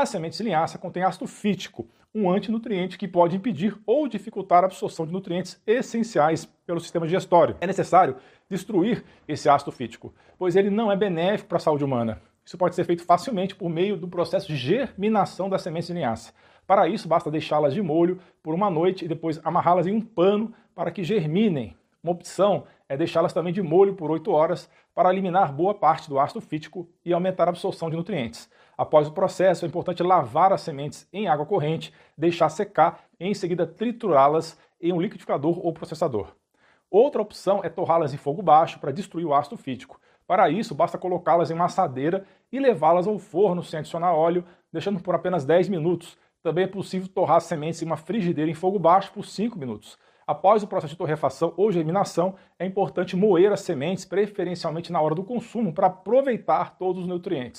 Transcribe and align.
As 0.00 0.08
sementes 0.08 0.38
de 0.38 0.44
linhaça 0.44 0.78
contêm 0.78 1.02
ácido 1.02 1.26
fítico, 1.26 1.86
um 2.14 2.30
antinutriente 2.30 2.96
que 2.96 3.06
pode 3.06 3.36
impedir 3.36 3.78
ou 3.84 4.08
dificultar 4.08 4.62
a 4.62 4.66
absorção 4.66 5.06
de 5.06 5.12
nutrientes 5.12 5.60
essenciais 5.66 6.46
pelo 6.46 6.80
sistema 6.80 7.04
digestório. 7.04 7.54
É 7.60 7.66
necessário 7.66 8.16
destruir 8.48 9.04
esse 9.28 9.46
ácido 9.46 9.70
fítico, 9.70 10.14
pois 10.38 10.56
ele 10.56 10.70
não 10.70 10.90
é 10.90 10.96
benéfico 10.96 11.50
para 11.50 11.58
a 11.58 11.60
saúde 11.60 11.84
humana. 11.84 12.18
Isso 12.42 12.56
pode 12.56 12.74
ser 12.76 12.84
feito 12.84 13.04
facilmente 13.04 13.54
por 13.54 13.68
meio 13.68 13.94
do 13.94 14.08
processo 14.08 14.46
de 14.48 14.56
germinação 14.56 15.50
das 15.50 15.60
sementes 15.60 15.88
de 15.88 15.92
linhaça. 15.92 16.32
Para 16.66 16.88
isso, 16.88 17.06
basta 17.06 17.30
deixá-las 17.30 17.74
de 17.74 17.82
molho 17.82 18.18
por 18.42 18.54
uma 18.54 18.70
noite 18.70 19.04
e 19.04 19.08
depois 19.08 19.38
amarrá-las 19.44 19.86
em 19.86 19.92
um 19.92 20.00
pano 20.00 20.50
para 20.74 20.90
que 20.90 21.04
germinem. 21.04 21.76
Uma 22.02 22.12
opção 22.12 22.64
é 22.88 22.96
deixá-las 22.96 23.32
também 23.32 23.52
de 23.52 23.60
molho 23.60 23.94
por 23.94 24.10
8 24.10 24.30
horas 24.32 24.70
para 24.94 25.10
eliminar 25.10 25.52
boa 25.52 25.74
parte 25.74 26.08
do 26.08 26.18
ácido 26.18 26.40
fítico 26.40 26.88
e 27.04 27.12
aumentar 27.12 27.46
a 27.46 27.50
absorção 27.50 27.90
de 27.90 27.96
nutrientes. 27.96 28.48
Após 28.76 29.06
o 29.06 29.12
processo, 29.12 29.66
é 29.66 29.68
importante 29.68 30.02
lavar 30.02 30.50
as 30.52 30.62
sementes 30.62 31.06
em 31.12 31.28
água 31.28 31.44
corrente, 31.44 31.92
deixar 32.16 32.48
secar 32.48 33.04
e 33.18 33.26
em 33.26 33.34
seguida 33.34 33.66
triturá-las 33.66 34.58
em 34.80 34.92
um 34.92 35.00
liquidificador 35.00 35.64
ou 35.64 35.74
processador. 35.74 36.34
Outra 36.90 37.20
opção 37.20 37.60
é 37.62 37.68
torrá-las 37.68 38.14
em 38.14 38.16
fogo 38.16 38.40
baixo 38.40 38.80
para 38.80 38.90
destruir 38.90 39.26
o 39.26 39.34
ácido 39.34 39.58
fítico. 39.58 40.00
Para 40.26 40.48
isso, 40.48 40.74
basta 40.74 40.96
colocá-las 40.96 41.50
em 41.50 41.54
uma 41.54 41.66
assadeira 41.66 42.24
e 42.50 42.58
levá-las 42.58 43.06
ao 43.06 43.18
forno 43.18 43.62
sem 43.62 43.80
adicionar 43.80 44.14
óleo, 44.14 44.44
deixando 44.72 45.00
por 45.00 45.14
apenas 45.14 45.44
10 45.44 45.68
minutos. 45.68 46.16
Também 46.42 46.64
é 46.64 46.66
possível 46.66 47.06
torrar 47.08 47.36
as 47.36 47.44
sementes 47.44 47.82
em 47.82 47.84
uma 47.84 47.98
frigideira 47.98 48.50
em 48.50 48.54
fogo 48.54 48.78
baixo 48.78 49.12
por 49.12 49.26
5 49.26 49.58
minutos. 49.58 49.98
Após 50.30 50.62
o 50.62 50.66
processo 50.68 50.92
de 50.92 50.96
torrefação 50.96 51.52
ou 51.56 51.72
germinação, 51.72 52.36
é 52.56 52.64
importante 52.64 53.16
moer 53.16 53.50
as 53.52 53.62
sementes, 53.62 54.04
preferencialmente 54.04 54.92
na 54.92 55.00
hora 55.00 55.12
do 55.12 55.24
consumo, 55.24 55.72
para 55.72 55.88
aproveitar 55.88 56.78
todos 56.78 57.02
os 57.02 57.08
nutrientes. 57.08 57.58